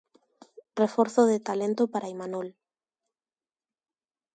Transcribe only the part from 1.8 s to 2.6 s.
para Imanol.